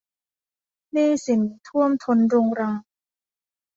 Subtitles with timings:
[0.91, 2.75] หนี้สินท่วมท้นรุงรัง